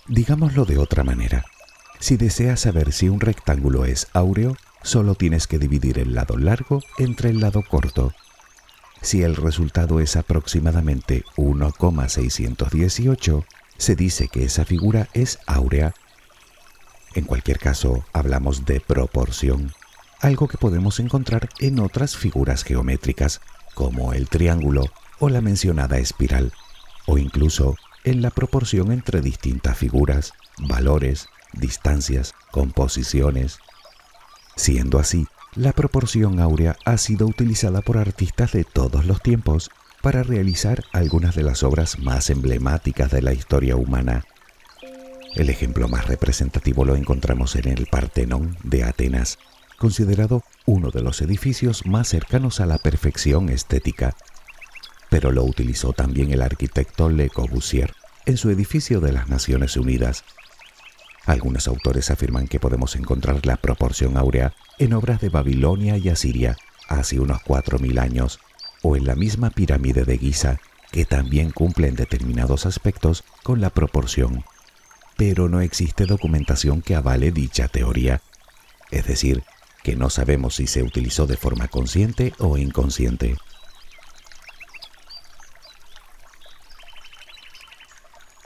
Digámoslo 0.07 0.65
de 0.65 0.77
otra 0.77 1.03
manera. 1.03 1.45
Si 1.99 2.15
deseas 2.17 2.61
saber 2.61 2.93
si 2.93 3.09
un 3.09 3.19
rectángulo 3.19 3.85
es 3.85 4.07
áureo, 4.13 4.55
solo 4.83 5.15
tienes 5.15 5.47
que 5.47 5.59
dividir 5.59 5.99
el 5.99 6.13
lado 6.13 6.37
largo 6.37 6.81
entre 6.97 7.29
el 7.29 7.39
lado 7.39 7.63
corto. 7.67 8.13
Si 9.01 9.23
el 9.23 9.35
resultado 9.35 9.99
es 9.99 10.15
aproximadamente 10.15 11.23
1,618, 11.37 13.45
se 13.77 13.95
dice 13.95 14.27
que 14.27 14.43
esa 14.43 14.65
figura 14.65 15.07
es 15.13 15.39
áurea. 15.47 15.93
En 17.15 17.25
cualquier 17.25 17.59
caso, 17.59 18.05
hablamos 18.13 18.65
de 18.65 18.81
proporción, 18.81 19.71
algo 20.21 20.47
que 20.47 20.57
podemos 20.57 20.99
encontrar 20.99 21.49
en 21.59 21.79
otras 21.79 22.17
figuras 22.17 22.63
geométricas, 22.63 23.41
como 23.73 24.13
el 24.13 24.27
triángulo 24.27 24.85
o 25.19 25.29
la 25.29 25.41
mencionada 25.41 25.97
espiral, 25.97 26.51
o 27.05 27.17
incluso 27.17 27.75
en 28.03 28.21
la 28.21 28.29
proporción 28.29 28.91
entre 28.91 29.21
distintas 29.21 29.77
figuras, 29.77 30.33
valores, 30.57 31.27
distancias, 31.53 32.33
composiciones. 32.51 33.59
Siendo 34.59 34.99
así, 34.99 35.25
la 35.55 35.71
proporción 35.71 36.41
áurea 36.41 36.75
ha 36.83 36.97
sido 36.97 37.25
utilizada 37.27 37.79
por 37.79 37.97
artistas 37.97 38.51
de 38.51 38.65
todos 38.65 39.05
los 39.05 39.21
tiempos 39.21 39.71
para 40.01 40.21
realizar 40.21 40.83
algunas 40.91 41.33
de 41.33 41.43
las 41.43 41.63
obras 41.63 41.97
más 41.99 42.29
emblemáticas 42.29 43.09
de 43.09 43.21
la 43.21 43.31
historia 43.31 43.77
humana. 43.77 44.25
El 45.33 45.49
ejemplo 45.49 45.87
más 45.87 46.09
representativo 46.09 46.83
lo 46.83 46.97
encontramos 46.97 47.55
en 47.55 47.69
el 47.69 47.85
Partenón 47.85 48.57
de 48.65 48.83
Atenas, 48.83 49.39
considerado 49.77 50.43
uno 50.65 50.91
de 50.91 51.03
los 51.03 51.21
edificios 51.21 51.85
más 51.85 52.09
cercanos 52.09 52.59
a 52.59 52.65
la 52.65 52.79
perfección 52.79 53.47
estética. 53.47 54.13
Pero 55.09 55.31
lo 55.31 55.45
utilizó 55.45 55.93
también 55.93 56.33
el 56.33 56.41
arquitecto 56.41 57.07
Le 57.07 57.29
Corbusier 57.29 57.93
en 58.25 58.35
su 58.35 58.49
edificio 58.49 58.99
de 58.99 59.13
las 59.13 59.29
Naciones 59.29 59.77
Unidas. 59.77 60.25
Algunos 61.29 61.67
autores 61.67 62.09
afirman 62.09 62.47
que 62.47 62.59
podemos 62.59 62.95
encontrar 62.95 63.45
la 63.45 63.55
proporción 63.57 64.17
áurea 64.17 64.55
en 64.79 64.93
obras 64.93 65.21
de 65.21 65.29
Babilonia 65.29 65.95
y 65.95 66.09
Asiria 66.09 66.57
hace 66.87 67.19
unos 67.19 67.39
4.000 67.43 67.99
años, 67.99 68.39
o 68.81 68.95
en 68.95 69.05
la 69.05 69.13
misma 69.13 69.51
pirámide 69.51 70.05
de 70.05 70.17
Giza, 70.17 70.59
que 70.91 71.05
también 71.05 71.51
cumplen 71.51 71.93
determinados 71.93 72.65
aspectos 72.65 73.23
con 73.43 73.61
la 73.61 73.69
proporción. 73.69 74.43
Pero 75.17 75.49
no 75.49 75.61
existe 75.61 76.07
documentación 76.07 76.81
que 76.81 76.95
avale 76.95 77.31
dicha 77.31 77.67
teoría, 77.67 78.23
es 78.89 79.05
decir, 79.05 79.43
que 79.83 79.95
no 79.95 80.09
sabemos 80.09 80.55
si 80.55 80.65
se 80.65 80.81
utilizó 80.81 81.27
de 81.27 81.37
forma 81.37 81.67
consciente 81.67 82.33
o 82.39 82.57
inconsciente. 82.57 83.37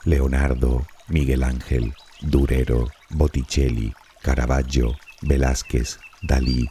Leonardo, 0.03 0.85
Miguel 1.07 1.43
Ángel, 1.43 1.93
Durero, 2.23 2.89
Botticelli, 3.09 3.93
Caravaggio, 4.21 4.97
Velázquez, 5.21 5.99
Dalí. 6.21 6.69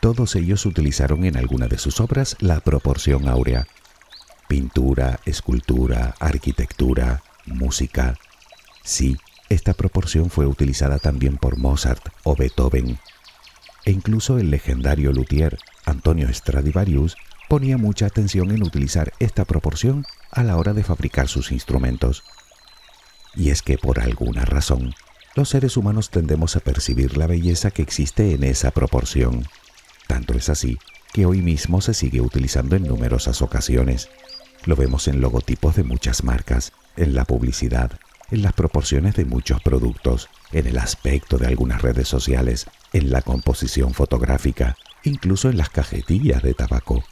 Todos 0.00 0.34
ellos 0.34 0.66
utilizaron 0.66 1.24
en 1.24 1.36
alguna 1.36 1.68
de 1.68 1.78
sus 1.78 2.00
obras 2.00 2.36
la 2.40 2.60
proporción 2.60 3.28
áurea. 3.28 3.68
Pintura, 4.48 5.20
escultura, 5.24 6.14
arquitectura, 6.18 7.22
música. 7.46 8.16
Sí, 8.82 9.16
esta 9.48 9.72
proporción 9.72 10.30
fue 10.30 10.46
utilizada 10.46 10.98
también 10.98 11.36
por 11.36 11.56
Mozart 11.56 12.08
o 12.24 12.34
Beethoven. 12.34 12.98
E 13.84 13.92
incluso 13.92 14.38
el 14.38 14.50
legendario 14.50 15.12
luthier 15.12 15.58
Antonio 15.84 16.32
Stradivarius 16.32 17.16
ponía 17.48 17.78
mucha 17.78 18.06
atención 18.06 18.50
en 18.50 18.62
utilizar 18.62 19.12
esta 19.20 19.44
proporción 19.44 20.04
a 20.30 20.42
la 20.42 20.56
hora 20.56 20.72
de 20.72 20.82
fabricar 20.84 21.28
sus 21.28 21.52
instrumentos. 21.52 22.24
Y 23.34 23.50
es 23.50 23.62
que 23.62 23.78
por 23.78 24.00
alguna 24.00 24.44
razón, 24.44 24.94
los 25.34 25.48
seres 25.48 25.76
humanos 25.76 26.10
tendemos 26.10 26.56
a 26.56 26.60
percibir 26.60 27.16
la 27.16 27.26
belleza 27.26 27.70
que 27.70 27.82
existe 27.82 28.34
en 28.34 28.44
esa 28.44 28.72
proporción. 28.72 29.46
Tanto 30.06 30.34
es 30.34 30.48
así 30.48 30.78
que 31.12 31.26
hoy 31.26 31.40
mismo 31.40 31.80
se 31.80 31.94
sigue 31.94 32.20
utilizando 32.20 32.76
en 32.76 32.84
numerosas 32.84 33.42
ocasiones. 33.42 34.08
Lo 34.64 34.76
vemos 34.76 35.08
en 35.08 35.20
logotipos 35.20 35.76
de 35.76 35.84
muchas 35.84 36.24
marcas, 36.24 36.72
en 36.96 37.14
la 37.14 37.24
publicidad, 37.24 37.92
en 38.30 38.42
las 38.42 38.52
proporciones 38.52 39.14
de 39.14 39.24
muchos 39.24 39.62
productos, 39.62 40.28
en 40.52 40.66
el 40.66 40.78
aspecto 40.78 41.38
de 41.38 41.46
algunas 41.46 41.82
redes 41.82 42.08
sociales, 42.08 42.66
en 42.92 43.10
la 43.10 43.22
composición 43.22 43.94
fotográfica, 43.94 44.76
incluso 45.04 45.48
en 45.48 45.56
las 45.56 45.70
cajetillas 45.70 46.42
de 46.42 46.54
tabaco. 46.54 47.04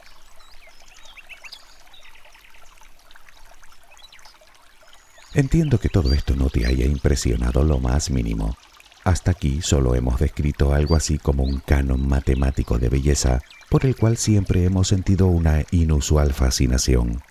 Entiendo 5.35 5.79
que 5.79 5.89
todo 5.89 6.13
esto 6.13 6.35
no 6.35 6.49
te 6.49 6.65
haya 6.65 6.85
impresionado 6.85 7.63
lo 7.63 7.79
más 7.79 8.09
mínimo. 8.09 8.57
Hasta 9.03 9.31
aquí 9.31 9.61
solo 9.61 9.93
hemos 9.93 10.19
descrito 10.19 10.73
algo 10.73 10.95
así 10.95 11.19
como 11.19 11.43
un 11.43 11.59
canon 11.59 12.07
matemático 12.07 12.79
de 12.79 12.89
belleza 12.89 13.41
por 13.69 13.85
el 13.85 13.95
cual 13.95 14.17
siempre 14.17 14.65
hemos 14.65 14.87
sentido 14.87 15.27
una 15.27 15.63
inusual 15.69 16.33
fascinación. 16.33 17.21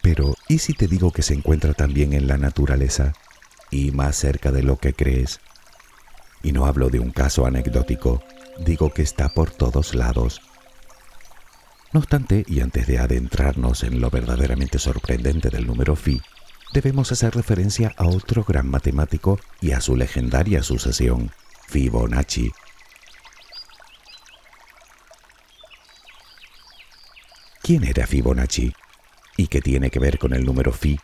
Pero, 0.00 0.34
¿y 0.48 0.58
si 0.58 0.72
te 0.72 0.88
digo 0.88 1.12
que 1.12 1.22
se 1.22 1.34
encuentra 1.34 1.74
también 1.74 2.14
en 2.14 2.26
la 2.26 2.38
naturaleza 2.38 3.12
y 3.70 3.90
más 3.90 4.16
cerca 4.16 4.50
de 4.50 4.62
lo 4.62 4.78
que 4.78 4.94
crees? 4.94 5.40
Y 6.42 6.52
no 6.52 6.64
hablo 6.64 6.88
de 6.88 7.00
un 7.00 7.10
caso 7.10 7.44
anecdótico, 7.44 8.22
digo 8.64 8.94
que 8.94 9.02
está 9.02 9.28
por 9.28 9.50
todos 9.50 9.94
lados. 9.94 10.40
No 11.92 12.00
obstante, 12.00 12.44
y 12.48 12.60
antes 12.60 12.86
de 12.86 12.98
adentrarnos 12.98 13.82
en 13.82 14.00
lo 14.00 14.08
verdaderamente 14.08 14.78
sorprendente 14.78 15.50
del 15.50 15.66
número 15.66 15.96
phi, 15.96 16.22
debemos 16.72 17.10
hacer 17.12 17.34
referencia 17.34 17.94
a 17.96 18.06
otro 18.06 18.44
gran 18.44 18.68
matemático 18.68 19.38
y 19.60 19.72
a 19.72 19.80
su 19.80 19.96
legendaria 19.96 20.62
sucesión, 20.62 21.32
Fibonacci. 21.68 22.52
¿Quién 27.62 27.84
era 27.84 28.06
Fibonacci? 28.06 28.72
¿Y 29.36 29.46
qué 29.48 29.60
tiene 29.60 29.90
que 29.90 29.98
ver 29.98 30.18
con 30.18 30.32
el 30.32 30.44
número 30.44 30.72
Fi? 30.72 30.98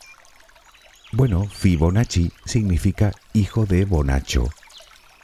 Bueno, 1.12 1.48
Fibonacci 1.48 2.32
significa 2.44 3.12
hijo 3.32 3.66
de 3.66 3.84
Bonacho. 3.84 4.48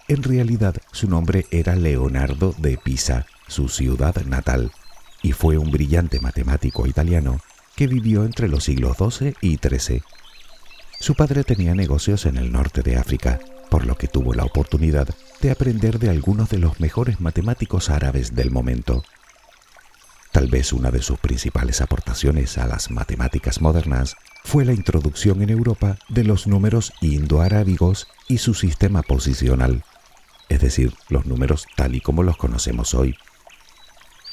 En 0.09 0.23
realidad 0.23 0.77
su 0.93 1.09
nombre 1.09 1.47
era 1.51 1.75
Leonardo 1.75 2.55
de 2.59 2.77
Pisa, 2.77 3.27
su 3.49 3.69
ciudad 3.69 4.15
natal, 4.25 4.73
y 5.23 5.33
fue 5.33 5.59
un 5.59 5.71
brillante 5.71 6.21
matemático 6.21 6.87
italiano 6.87 7.41
que 7.77 7.87
vivió 7.87 8.25
entre 8.25 8.49
los 8.49 8.65
siglos 8.65 8.97
XII 8.99 9.35
y 9.41 9.57
XIII 9.57 10.03
su 11.03 11.17
padre 11.17 11.43
tenía 11.43 11.75
negocios 11.75 12.27
en 12.27 12.37
el 12.37 12.53
norte 12.53 12.83
de 12.83 12.97
África, 12.97 13.41
por 13.71 13.87
lo 13.87 13.99
que 13.99 14.07
tuvo 14.07 14.35
la 14.35 14.45
oportunidad 14.45 15.09
de 15.41 15.51
aprender 15.51 15.99
de 15.99 16.09
algunos 16.09 16.49
de 16.49 16.59
los 16.59 16.79
mejores 16.79 17.21
matemáticos 17.21 17.91
árabes 17.91 18.37
del 18.37 18.53
momento. 18.53 19.03
Tal 20.31 20.47
vez 20.47 20.73
una 20.73 20.93
de 20.93 21.03
sus 21.03 21.19
principales 21.19 21.81
aportaciones 21.81 22.57
a 22.57 22.69
las 22.69 22.93
matemáticas 22.93 23.61
modernas 23.61 24.15
fue 24.45 24.65
la 24.65 24.75
introducción 24.75 25.43
en 25.43 25.51
Europa 25.51 25.99
de 26.09 26.23
los 26.23 26.47
números 26.47 26.93
indoarábigos 27.01 28.07
y 28.29 28.39
su 28.39 28.55
sistema 28.55 29.03
posicional, 29.03 29.83
es 30.49 30.61
decir, 30.61 30.95
los 31.09 31.27
números 31.27 31.67
tal 31.75 31.97
y 31.97 32.01
como 32.01 32.23
los 32.23 32.37
conocemos 32.37 32.95
hoy. 32.95 33.17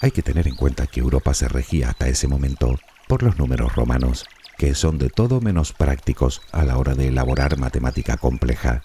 Hay 0.02 0.12
que 0.12 0.22
tener 0.22 0.48
en 0.48 0.56
cuenta 0.56 0.86
que 0.86 1.00
Europa 1.00 1.34
se 1.34 1.48
regía 1.48 1.90
hasta 1.90 2.10
ese 2.10 2.28
momento 2.28 2.78
por 3.08 3.24
los 3.24 3.40
números 3.40 3.74
romanos, 3.74 4.28
que 4.60 4.76
son 4.76 4.98
de 4.98 5.10
todo 5.10 5.40
menos 5.40 5.72
prácticos 5.72 6.42
a 6.52 6.66
la 6.66 6.78
hora 6.78 6.94
de 6.94 7.08
elaborar 7.08 7.58
matemática 7.58 8.18
compleja. 8.18 8.84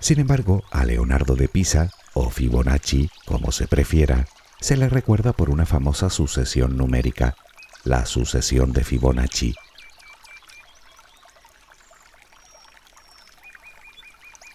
Sin 0.00 0.18
embargo, 0.18 0.64
a 0.70 0.86
Leonardo 0.86 1.36
de 1.36 1.48
Pisa, 1.48 1.90
o 2.14 2.30
Fibonacci, 2.30 3.10
como 3.26 3.52
se 3.52 3.68
prefiera, 3.68 4.26
se 4.60 4.78
le 4.78 4.88
recuerda 4.88 5.34
por 5.34 5.50
una 5.50 5.66
famosa 5.66 6.08
sucesión 6.08 6.78
numérica, 6.78 7.36
la 7.84 8.06
sucesión 8.06 8.72
de 8.72 8.84
Fibonacci. 8.84 9.54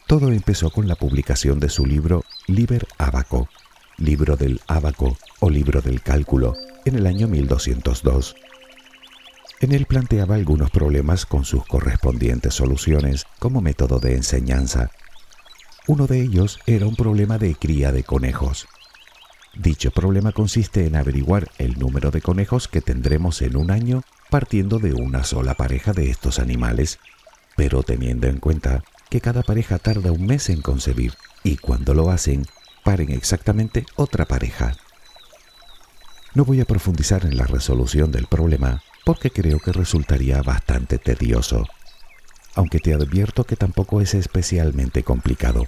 Todo 0.08 0.32
empezó 0.32 0.72
con 0.72 0.88
la 0.88 0.96
publicación 0.96 1.60
de 1.60 1.70
su 1.70 1.86
libro 1.86 2.24
Liber 2.48 2.88
Abaco, 2.98 3.48
libro 3.98 4.38
del 4.38 4.60
Abaco 4.66 5.20
o 5.40 5.52
libro 5.52 5.82
del 5.82 6.02
cálculo, 6.02 6.56
en 6.86 6.96
el 6.96 7.06
año 7.06 7.28
1202. 7.28 8.36
En 9.62 9.74
él 9.74 9.86
planteaba 9.88 10.36
algunos 10.36 10.72
problemas 10.72 11.26
con 11.26 11.44
sus 11.44 11.66
correspondientes 11.66 12.54
soluciones 12.54 13.26
como 13.40 13.60
método 13.60 14.00
de 14.00 14.16
enseñanza. 14.16 14.92
Uno 15.86 16.08
de 16.08 16.22
ellos 16.22 16.60
era 16.66 16.86
un 16.86 16.96
problema 16.96 17.38
de 17.38 17.56
cría 17.56 17.92
de 17.92 18.04
conejos. 18.04 18.68
Dicho 19.54 19.92
problema 19.92 20.32
consiste 20.32 20.86
en 20.86 20.96
averiguar 20.96 21.52
el 21.58 21.78
número 21.78 22.10
de 22.10 22.22
conejos 22.22 22.70
que 22.70 22.80
tendremos 22.80 23.42
en 23.42 23.58
un 23.58 23.70
año 23.70 24.04
partiendo 24.30 24.80
de 24.80 24.94
una 24.94 25.26
sola 25.26 25.56
pareja 25.56 25.92
de 25.92 26.10
estos 26.10 26.40
animales, 26.40 27.00
pero 27.58 27.84
teniendo 27.84 28.28
en 28.28 28.40
cuenta 28.40 28.86
que 29.10 29.20
cada 29.20 29.44
pareja 29.44 29.78
tarda 29.78 30.14
un 30.14 30.26
mes 30.26 30.50
en 30.50 30.62
concebir 30.62 31.16
y 31.44 31.58
cuando 31.58 31.94
lo 31.94 32.12
hacen, 32.12 32.46
paren 32.86 33.12
exactamente 33.12 33.86
otra 33.98 34.24
pareja. 34.24 34.78
No 36.34 36.46
voy 36.46 36.62
a 36.62 36.66
profundizar 36.66 37.26
en 37.26 37.36
la 37.36 37.46
resolución 37.46 38.12
del 38.12 38.28
problema 38.28 38.82
porque 39.10 39.32
creo 39.32 39.58
que 39.58 39.72
resultaría 39.72 40.40
bastante 40.44 41.00
tedioso. 41.00 41.66
aunque 42.54 42.78
te 42.78 42.94
advierto 42.94 43.44
que 43.44 43.56
tampoco 43.56 44.02
es 44.02 44.14
especialmente 44.14 45.02
complicado. 45.02 45.66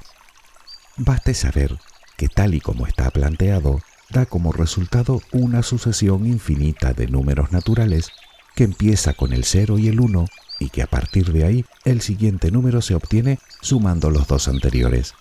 Baste 0.95 1.33
saber 1.33 1.79
que 2.17 2.27
tal 2.27 2.53
y 2.53 2.59
como 2.59 2.85
está 2.85 3.09
planteado, 3.09 3.81
da 4.11 4.27
como 4.27 4.51
resultado 4.51 5.23
una 5.31 5.63
sucesión 5.63 6.27
infinita 6.27 6.93
de 6.93 7.07
números 7.07 7.51
naturales 7.51 8.11
que 8.53 8.63
empieza 8.63 9.13
con 9.13 9.33
el 9.33 9.43
0 9.43 9.79
y 9.79 9.87
el 9.87 10.01
1 10.01 10.27
y 10.59 10.69
que 10.69 10.83
a 10.83 10.87
partir 10.87 11.31
de 11.31 11.43
ahí 11.43 11.65
el 11.83 12.01
siguiente 12.01 12.51
número 12.51 12.79
se 12.83 12.93
obtiene 12.93 13.39
sumando 13.59 14.11
los 14.11 14.27
dos 14.27 14.49
anteriores. 14.49 15.15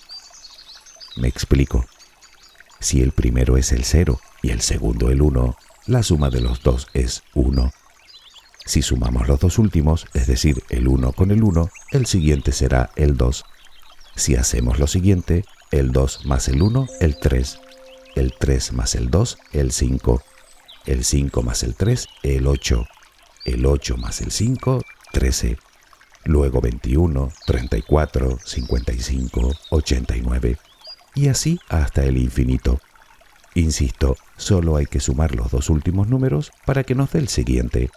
Me 1.16 1.28
explico. 1.28 1.86
Si 2.80 3.00
el 3.00 3.12
primero 3.12 3.56
es 3.56 3.72
el 3.72 3.84
0 3.84 4.20
y 4.42 4.50
el 4.50 4.60
segundo 4.60 5.10
el 5.10 5.22
1, 5.22 5.56
la 5.86 6.02
suma 6.02 6.28
de 6.28 6.42
los 6.42 6.62
dos 6.62 6.88
es 6.92 7.22
1. 7.32 7.72
Si 8.70 8.82
sumamos 8.82 9.26
los 9.26 9.40
dos 9.40 9.58
últimos, 9.58 10.06
es 10.14 10.28
decir, 10.28 10.62
el 10.68 10.86
1 10.86 11.10
con 11.14 11.32
el 11.32 11.42
1, 11.42 11.70
el 11.90 12.06
siguiente 12.06 12.52
será 12.52 12.90
el 12.94 13.16
2. 13.16 13.44
Si 14.14 14.36
hacemos 14.36 14.78
lo 14.78 14.86
siguiente, 14.86 15.44
el 15.72 15.90
2 15.90 16.24
más 16.26 16.46
el 16.46 16.62
1, 16.62 16.86
el 17.00 17.18
3. 17.18 17.58
El 18.14 18.32
3 18.38 18.72
más 18.74 18.94
el 18.94 19.10
2, 19.10 19.38
el 19.54 19.72
5. 19.72 20.22
El 20.86 21.04
5 21.04 21.42
más 21.42 21.64
el 21.64 21.74
3, 21.74 22.06
el 22.22 22.46
8. 22.46 22.86
El 23.44 23.66
8 23.66 23.96
más 23.96 24.20
el 24.20 24.30
5, 24.30 24.82
13. 25.10 25.58
Luego 26.26 26.60
21, 26.60 27.32
34, 27.46 28.38
55, 28.44 29.52
89. 29.70 30.58
Y 31.16 31.26
así 31.26 31.58
hasta 31.68 32.04
el 32.04 32.18
infinito. 32.18 32.80
Insisto, 33.54 34.16
solo 34.36 34.76
hay 34.76 34.86
que 34.86 35.00
sumar 35.00 35.34
los 35.34 35.50
dos 35.50 35.70
últimos 35.70 36.06
números 36.06 36.52
para 36.64 36.84
que 36.84 36.94
nos 36.94 37.10
dé 37.10 37.18
el 37.18 37.26
siguiente. 37.26 37.90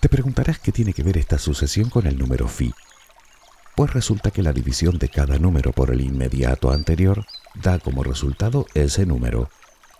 Te 0.00 0.08
preguntarás 0.08 0.58
qué 0.58 0.72
tiene 0.72 0.94
que 0.94 1.02
ver 1.02 1.18
esta 1.18 1.38
sucesión 1.38 1.90
con 1.90 2.06
el 2.06 2.18
número 2.18 2.48
phi. 2.48 2.72
Pues 3.76 3.92
resulta 3.92 4.30
que 4.30 4.42
la 4.42 4.54
división 4.54 4.98
de 4.98 5.10
cada 5.10 5.38
número 5.38 5.72
por 5.72 5.90
el 5.90 6.00
inmediato 6.00 6.72
anterior 6.72 7.26
da 7.54 7.78
como 7.78 8.02
resultado 8.02 8.66
ese 8.72 9.04
número. 9.04 9.50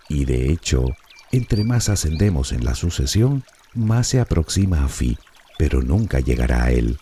Y 0.09 0.25
de 0.25 0.51
hecho, 0.51 0.85
entre 1.31 1.63
más 1.63 1.87
ascendemos 1.87 2.51
en 2.51 2.65
la 2.65 2.73
sucesión, 2.73 3.43
más 3.75 4.07
se 4.07 4.19
aproxima 4.19 4.83
a 4.83 4.87
phi, 4.87 5.19
pero 5.59 5.83
nunca 5.83 6.19
llegará 6.19 6.63
a 6.63 6.71
él. 6.71 6.97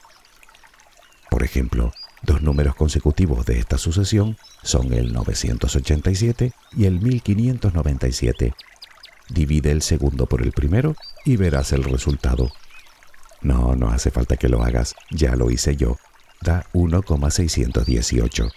Por 1.29 1.43
ejemplo, 1.43 1.93
dos 2.21 2.41
números 2.41 2.75
consecutivos 2.75 3.45
de 3.45 3.59
esta 3.59 3.77
sucesión 3.77 4.37
son 4.61 4.91
el 4.91 5.13
987 5.13 6.51
y 6.75 6.85
el 6.85 6.99
1597. 6.99 8.53
Divide 9.29 9.71
el 9.71 9.83
segundo 9.83 10.25
por 10.25 10.41
el 10.41 10.51
primero 10.51 10.95
y 11.23 11.37
verás 11.37 11.71
el 11.71 11.85
resultado. 11.85 12.51
No, 13.41 13.75
no 13.75 13.89
hace 13.89 14.11
falta 14.11 14.37
que 14.37 14.49
lo 14.49 14.63
hagas, 14.63 14.95
ya 15.11 15.35
lo 15.35 15.49
hice 15.49 15.75
yo. 15.75 15.97
Da 16.41 16.65
1,618. 16.73 18.49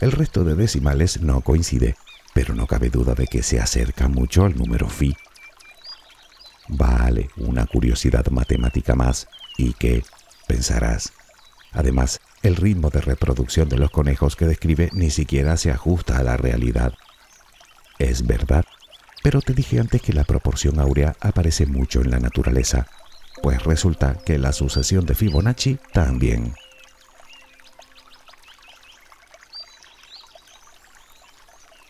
El 0.00 0.12
resto 0.12 0.44
de 0.44 0.54
decimales 0.54 1.20
no 1.22 1.40
coincide, 1.40 1.96
pero 2.34 2.54
no 2.54 2.66
cabe 2.66 2.90
duda 2.90 3.14
de 3.14 3.26
que 3.26 3.42
se 3.42 3.60
acerca 3.60 4.08
mucho 4.08 4.44
al 4.44 4.56
número 4.56 4.88
phi. 4.88 5.16
Vale, 6.68 7.30
una 7.36 7.66
curiosidad 7.66 8.26
matemática 8.26 8.94
más, 8.94 9.28
y 9.56 9.72
que, 9.72 10.04
pensarás, 10.46 11.12
además, 11.72 12.20
el 12.42 12.56
ritmo 12.56 12.90
de 12.90 13.00
reproducción 13.00 13.68
de 13.68 13.78
los 13.78 13.90
conejos 13.90 14.36
que 14.36 14.46
describe 14.46 14.90
ni 14.92 15.10
siquiera 15.10 15.56
se 15.56 15.70
ajusta 15.70 16.18
a 16.18 16.22
la 16.22 16.36
realidad. 16.36 16.92
Es 17.98 18.26
verdad, 18.26 18.64
pero 19.22 19.40
te 19.40 19.54
dije 19.54 19.80
antes 19.80 20.02
que 20.02 20.12
la 20.12 20.24
proporción 20.24 20.78
áurea 20.78 21.16
aparece 21.20 21.66
mucho 21.66 22.02
en 22.02 22.10
la 22.10 22.18
naturaleza 22.18 22.86
pues 23.42 23.62
resulta 23.64 24.16
que 24.24 24.38
la 24.38 24.52
sucesión 24.52 25.06
de 25.06 25.14
Fibonacci 25.14 25.78
también. 25.92 26.54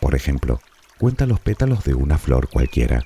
Por 0.00 0.14
ejemplo, 0.14 0.60
cuenta 0.98 1.26
los 1.26 1.40
pétalos 1.40 1.84
de 1.84 1.94
una 1.94 2.18
flor 2.18 2.48
cualquiera. 2.48 3.02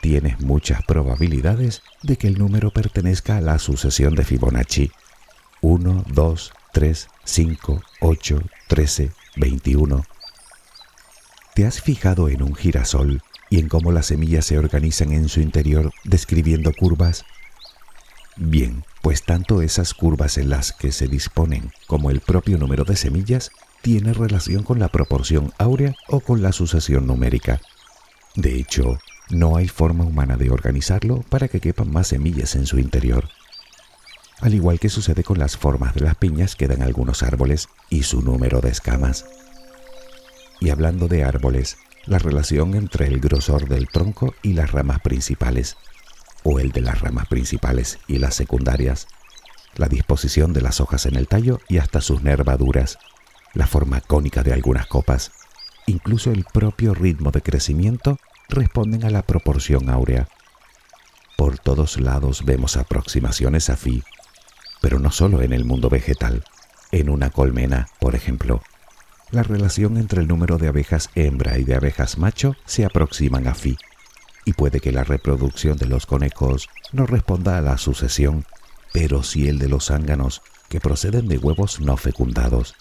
Tienes 0.00 0.40
muchas 0.40 0.82
probabilidades 0.84 1.82
de 2.02 2.16
que 2.16 2.28
el 2.28 2.38
número 2.38 2.70
pertenezca 2.70 3.38
a 3.38 3.40
la 3.40 3.58
sucesión 3.58 4.14
de 4.14 4.24
Fibonacci. 4.24 4.92
1, 5.60 6.04
2, 6.08 6.52
3, 6.72 7.08
5, 7.24 7.82
8, 8.00 8.42
13, 8.68 9.12
21. 9.36 10.04
¿Te 11.54 11.66
has 11.66 11.80
fijado 11.80 12.28
en 12.28 12.42
un 12.42 12.54
girasol 12.54 13.22
y 13.48 13.60
en 13.60 13.68
cómo 13.68 13.92
las 13.92 14.06
semillas 14.06 14.44
se 14.44 14.58
organizan 14.58 15.12
en 15.12 15.28
su 15.28 15.40
interior 15.40 15.90
describiendo 16.04 16.72
curvas? 16.72 17.24
Bien, 18.36 18.84
pues 19.00 19.22
tanto 19.22 19.62
esas 19.62 19.94
curvas 19.94 20.38
en 20.38 20.50
las 20.50 20.72
que 20.72 20.90
se 20.90 21.06
disponen 21.06 21.70
como 21.86 22.10
el 22.10 22.20
propio 22.20 22.58
número 22.58 22.84
de 22.84 22.96
semillas 22.96 23.52
tiene 23.80 24.12
relación 24.12 24.64
con 24.64 24.80
la 24.80 24.88
proporción 24.88 25.52
áurea 25.58 25.94
o 26.08 26.20
con 26.20 26.42
la 26.42 26.52
sucesión 26.52 27.06
numérica. 27.06 27.60
De 28.34 28.56
hecho, 28.56 28.98
no 29.30 29.56
hay 29.56 29.68
forma 29.68 30.04
humana 30.04 30.36
de 30.36 30.50
organizarlo 30.50 31.22
para 31.28 31.46
que 31.46 31.60
quepan 31.60 31.92
más 31.92 32.08
semillas 32.08 32.56
en 32.56 32.66
su 32.66 32.78
interior. 32.78 33.28
Al 34.40 34.52
igual 34.52 34.80
que 34.80 34.88
sucede 34.88 35.22
con 35.22 35.38
las 35.38 35.56
formas 35.56 35.94
de 35.94 36.00
las 36.00 36.16
piñas 36.16 36.56
que 36.56 36.66
dan 36.66 36.82
algunos 36.82 37.22
árboles 37.22 37.68
y 37.88 38.02
su 38.02 38.20
número 38.20 38.60
de 38.60 38.70
escamas. 38.70 39.26
Y 40.60 40.70
hablando 40.70 41.06
de 41.06 41.22
árboles, 41.22 41.76
la 42.06 42.18
relación 42.18 42.74
entre 42.74 43.06
el 43.06 43.20
grosor 43.20 43.68
del 43.68 43.88
tronco 43.88 44.34
y 44.42 44.54
las 44.54 44.72
ramas 44.72 45.00
principales 45.00 45.76
o 46.44 46.60
el 46.60 46.70
de 46.70 46.82
las 46.82 47.00
ramas 47.00 47.26
principales 47.26 47.98
y 48.06 48.18
las 48.18 48.34
secundarias, 48.34 49.08
la 49.76 49.88
disposición 49.88 50.52
de 50.52 50.60
las 50.60 50.80
hojas 50.80 51.06
en 51.06 51.16
el 51.16 51.26
tallo 51.26 51.58
y 51.68 51.78
hasta 51.78 52.00
sus 52.00 52.22
nervaduras, 52.22 52.98
la 53.54 53.66
forma 53.66 54.00
cónica 54.00 54.42
de 54.42 54.52
algunas 54.52 54.86
copas, 54.86 55.32
incluso 55.86 56.30
el 56.30 56.44
propio 56.44 56.94
ritmo 56.94 57.32
de 57.32 57.42
crecimiento 57.42 58.18
responden 58.48 59.04
a 59.04 59.10
la 59.10 59.22
proporción 59.22 59.90
áurea. 59.90 60.28
Por 61.36 61.58
todos 61.58 61.98
lados 61.98 62.44
vemos 62.44 62.76
aproximaciones 62.76 63.70
a 63.70 63.76
phi, 63.76 64.04
pero 64.80 65.00
no 65.00 65.10
solo 65.10 65.42
en 65.42 65.52
el 65.52 65.64
mundo 65.64 65.88
vegetal. 65.88 66.44
En 66.92 67.08
una 67.08 67.30
colmena, 67.30 67.88
por 67.98 68.14
ejemplo, 68.14 68.62
la 69.30 69.42
relación 69.42 69.96
entre 69.96 70.20
el 70.20 70.28
número 70.28 70.58
de 70.58 70.68
abejas 70.68 71.10
hembra 71.14 71.58
y 71.58 71.64
de 71.64 71.74
abejas 71.74 72.18
macho 72.18 72.54
se 72.66 72.84
aproximan 72.84 73.48
a 73.48 73.54
phi 73.54 73.76
y 74.44 74.52
puede 74.52 74.80
que 74.80 74.92
la 74.92 75.04
reproducción 75.04 75.76
de 75.76 75.86
los 75.86 76.06
conejos 76.06 76.68
no 76.92 77.06
responda 77.06 77.58
a 77.58 77.62
la 77.62 77.78
sucesión, 77.78 78.46
pero 78.92 79.22
sí 79.22 79.48
el 79.48 79.58
de 79.58 79.68
los 79.68 79.86
zánganos 79.86 80.42
que 80.68 80.80
proceden 80.80 81.28
de 81.28 81.38
huevos 81.38 81.80
no 81.80 81.96
fecundados. 81.96 82.74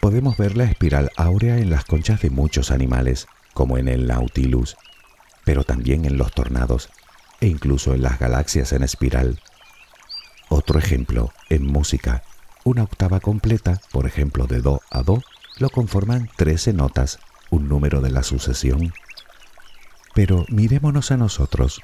Podemos 0.00 0.36
ver 0.36 0.56
la 0.56 0.64
espiral 0.64 1.10
áurea 1.16 1.58
en 1.58 1.70
las 1.70 1.84
conchas 1.84 2.20
de 2.20 2.30
muchos 2.30 2.70
animales, 2.70 3.26
como 3.54 3.76
en 3.78 3.88
el 3.88 4.06
Nautilus, 4.06 4.76
pero 5.44 5.64
también 5.64 6.04
en 6.04 6.16
los 6.16 6.32
tornados 6.32 6.90
e 7.40 7.48
incluso 7.48 7.94
en 7.94 8.02
las 8.02 8.18
galaxias 8.18 8.72
en 8.72 8.82
espiral. 8.82 9.40
Otro 10.48 10.78
ejemplo, 10.78 11.32
en 11.48 11.66
música, 11.66 12.22
una 12.64 12.84
octava 12.84 13.20
completa, 13.20 13.80
por 13.90 14.06
ejemplo 14.06 14.46
de 14.46 14.60
Do 14.60 14.80
a 14.90 15.02
Do, 15.02 15.22
lo 15.58 15.70
conforman 15.70 16.28
13 16.36 16.72
notas, 16.72 17.18
un 17.50 17.68
número 17.68 18.00
de 18.00 18.10
la 18.10 18.22
sucesión. 18.22 18.92
Pero 20.14 20.44
mirémonos 20.48 21.10
a 21.10 21.16
nosotros. 21.16 21.80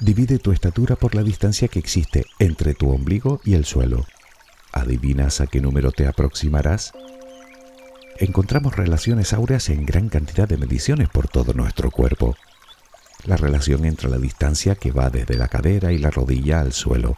Divide 0.00 0.38
tu 0.38 0.52
estatura 0.52 0.96
por 0.96 1.14
la 1.14 1.22
distancia 1.22 1.68
que 1.68 1.78
existe 1.78 2.26
entre 2.38 2.74
tu 2.74 2.90
ombligo 2.90 3.40
y 3.44 3.54
el 3.54 3.64
suelo. 3.64 4.04
¿Adivinas 4.72 5.40
a 5.40 5.46
qué 5.46 5.60
número 5.60 5.90
te 5.90 6.06
aproximarás? 6.06 6.92
Encontramos 8.18 8.76
relaciones 8.76 9.32
áureas 9.32 9.68
en 9.68 9.86
gran 9.86 10.08
cantidad 10.08 10.48
de 10.48 10.56
mediciones 10.56 11.08
por 11.08 11.28
todo 11.28 11.52
nuestro 11.52 11.90
cuerpo. 11.90 12.36
La 13.24 13.36
relación 13.36 13.84
entre 13.84 14.10
la 14.10 14.18
distancia 14.18 14.74
que 14.74 14.92
va 14.92 15.10
desde 15.10 15.36
la 15.36 15.48
cadera 15.48 15.92
y 15.92 15.98
la 15.98 16.10
rodilla 16.10 16.60
al 16.60 16.72
suelo, 16.72 17.16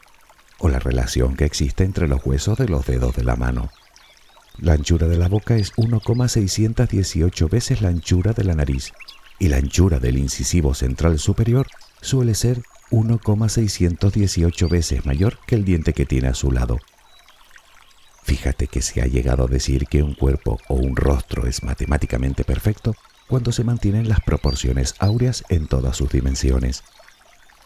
o 0.59 0.69
la 0.69 0.79
relación 0.79 1.37
que 1.37 1.45
existe 1.45 1.85
entre 1.85 2.07
los 2.07 2.25
huesos 2.25 2.59
de 2.59 2.69
los 2.69 2.87
dedos 2.87 3.15
de 3.17 3.25
la 3.25 3.37
mano. 3.37 3.71
La 4.61 4.73
anchura 4.73 5.07
de 5.07 5.17
la 5.17 5.29
boca 5.29 5.57
es 5.57 5.73
1,618 5.77 7.49
veces 7.49 7.81
la 7.81 7.91
anchura 7.91 8.33
de 8.33 8.43
la 8.43 8.57
nariz 8.57 8.93
y 9.39 9.49
la 9.49 9.57
anchura 9.57 10.01
del 10.01 10.19
incisivo 10.19 10.75
central 10.75 11.21
superior 11.21 11.69
suele 12.03 12.35
ser 12.35 12.63
1,618 12.91 14.69
veces 14.69 15.07
mayor 15.07 15.39
que 15.47 15.55
el 15.55 15.65
diente 15.65 15.93
que 15.93 16.07
tiene 16.07 16.27
a 16.27 16.35
su 16.35 16.51
lado. 16.51 16.81
Fíjate 18.25 18.67
que 18.67 18.83
se 18.83 19.01
ha 19.01 19.07
llegado 19.07 19.45
a 19.45 19.49
decir 19.49 19.87
que 19.87 20.03
un 20.03 20.15
cuerpo 20.15 20.59
o 20.67 20.75
un 20.75 20.97
rostro 20.97 21.47
es 21.47 21.63
matemáticamente 21.63 22.43
perfecto 22.43 22.97
cuando 23.29 23.53
se 23.53 23.63
mantienen 23.63 24.09
las 24.09 24.21
proporciones 24.21 24.97
áureas 24.99 25.45
en 25.51 25.69
todas 25.69 25.97
sus 25.97 26.11
dimensiones. 26.11 26.83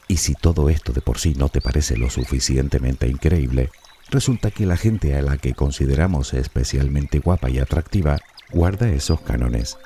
Y 0.08 0.18
si 0.18 0.34
todo 0.34 0.68
esto 0.68 0.92
de 0.92 1.00
por 1.00 1.18
sí 1.18 1.34
no 1.38 1.48
te 1.48 1.62
parece 1.62 1.96
lo 1.96 2.10
suficientemente 2.10 3.08
increíble, 3.08 3.70
resulta 4.12 4.50
que 4.50 4.66
la 4.66 4.76
gente 4.76 5.16
a 5.16 5.22
la 5.22 5.38
que 5.38 5.54
consideramos 5.54 6.34
especialmente 6.34 7.18
guapa 7.18 7.50
y 7.50 7.58
atractiva 7.58 8.18
guarda 8.50 8.88
esos 8.90 9.20
cánones. 9.22 9.78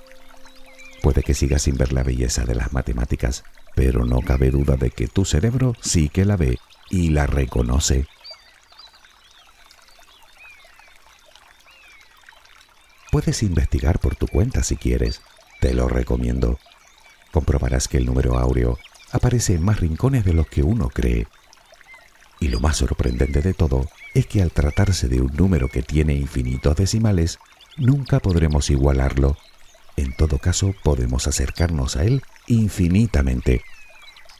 Puede 1.01 1.23
que 1.23 1.33
sigas 1.33 1.62
sin 1.62 1.77
ver 1.77 1.93
la 1.93 2.03
belleza 2.03 2.45
de 2.45 2.57
las 2.57 2.73
matemáticas, 2.73 3.45
pero 3.77 4.05
no 4.05 4.21
cabe 4.21 4.51
duda 4.51 4.77
de 4.77 4.91
que 4.91 5.07
tu 5.07 5.25
cerebro 5.25 5.75
sí 5.81 6.09
que 6.09 6.25
la 6.25 6.37
ve 6.37 6.59
y 6.91 7.11
la 7.11 7.27
reconoce. 7.27 8.07
Puedes 13.12 13.45
investigar 13.45 14.01
por 14.01 14.17
tu 14.17 14.27
cuenta 14.27 14.65
si 14.65 14.77
quieres, 14.77 15.23
te 15.61 15.73
lo 15.73 15.89
recomiendo. 15.89 16.59
Comprobarás 17.31 17.87
que 17.87 17.99
el 17.99 18.07
número 18.07 18.39
áureo 18.39 18.79
aparece 19.12 19.55
en 19.55 19.62
más 19.62 19.81
rincones 19.81 20.25
de 20.25 20.35
los 20.35 20.49
que 20.49 20.65
uno 20.65 20.89
cree. 20.89 21.29
Y 22.40 22.49
lo 22.49 22.61
más 22.61 22.77
sorprendente 22.77 23.40
de 23.40 23.55
todo 23.55 23.88
es 24.14 24.27
que 24.27 24.42
al 24.42 24.51
tratarse 24.51 25.09
de 25.09 25.20
un 25.20 25.35
número 25.37 25.68
que 25.68 25.83
tiene 25.83 26.14
infinitos 26.14 26.77
decimales, 26.77 27.38
nunca 27.77 28.20
podremos 28.20 28.70
igualarlo. 28.70 29.37
En 29.96 30.14
todo 30.14 30.38
caso, 30.38 30.75
podemos 30.83 31.27
acercarnos 31.27 31.96
a 31.96 32.05
él 32.05 32.22
infinitamente. 32.46 33.62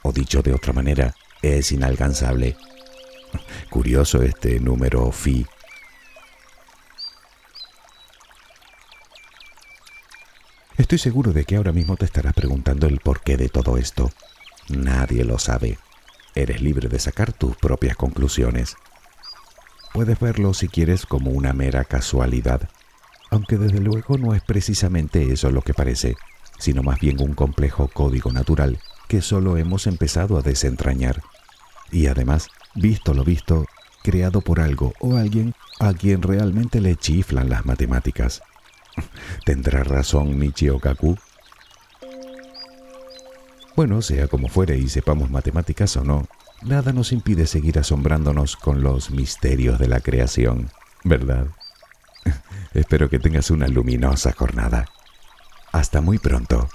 O 0.03 0.11
dicho 0.11 0.43
de 0.43 0.53
otra 0.53 0.73
manera, 0.73 1.15
es 1.41 1.71
inalcanzable. 1.71 2.55
Curioso 3.69 4.21
este 4.21 4.59
número 4.59 5.11
phi. 5.11 5.45
Estoy 10.77 10.99
seguro 10.99 11.33
de 11.33 11.43
que 11.43 11.55
ahora 11.55 11.71
mismo 11.71 11.97
te 11.97 12.05
estarás 12.05 12.35
preguntando 12.35 12.87
el 12.87 12.99
porqué 12.99 13.35
de 13.35 13.49
todo 13.49 13.77
esto. 13.77 14.11
Nadie 14.69 15.25
lo 15.25 15.39
sabe. 15.39 15.79
Eres 16.37 16.61
libre 16.61 16.87
de 16.87 16.99
sacar 16.99 17.33
tus 17.33 17.57
propias 17.57 17.95
conclusiones. 17.95 18.75
Puedes 19.91 20.19
verlo 20.19 20.53
si 20.53 20.67
quieres 20.67 21.07
como 21.07 21.31
una 21.31 21.51
mera 21.51 21.83
casualidad, 21.83 22.69
aunque 23.31 23.57
desde 23.57 23.79
luego 23.79 24.19
no 24.19 24.35
es 24.35 24.43
precisamente 24.43 25.33
eso 25.33 25.49
lo 25.49 25.63
que 25.63 25.73
parece, 25.73 26.15
sino 26.59 26.83
más 26.83 26.99
bien 26.99 27.19
un 27.23 27.33
complejo 27.33 27.87
código 27.87 28.31
natural 28.31 28.77
que 29.07 29.23
solo 29.23 29.57
hemos 29.57 29.87
empezado 29.87 30.37
a 30.37 30.43
desentrañar. 30.43 31.23
Y 31.91 32.05
además, 32.05 32.49
visto 32.75 33.15
lo 33.15 33.23
visto, 33.23 33.65
creado 34.03 34.41
por 34.41 34.59
algo 34.59 34.93
o 34.99 35.17
alguien 35.17 35.55
a 35.79 35.91
quien 35.93 36.21
realmente 36.21 36.81
le 36.81 36.97
chiflan 36.97 37.49
las 37.49 37.65
matemáticas. 37.65 38.43
¿Tendrá 39.43 39.83
razón 39.83 40.37
Michio 40.37 40.79
Kaku? 40.79 41.17
Bueno, 43.77 44.01
sea 44.01 44.27
como 44.27 44.47
fuere 44.47 44.75
y 44.75 44.89
sepamos 44.89 45.29
matemáticas 45.29 45.95
o 45.97 46.03
no, 46.03 46.27
nada 46.63 46.93
nos 46.93 47.11
impide 47.11 47.45
seguir 47.45 47.77
asombrándonos 47.77 48.55
con 48.55 48.81
los 48.81 49.11
misterios 49.11 49.77
de 49.77 49.87
la 49.87 49.99
creación, 49.99 50.71
¿verdad? 51.03 51.45
Espero 52.73 53.07
que 53.07 53.19
tengas 53.19 53.51
una 53.51 53.67
luminosa 53.67 54.31
jornada. 54.31 54.85
Hasta 55.71 56.01
muy 56.01 56.17
pronto. 56.17 56.67